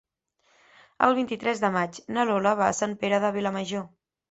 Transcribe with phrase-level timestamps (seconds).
[1.07, 3.89] El vint-i-tres de maig na Lola va a Sant Pere de Vilamajor.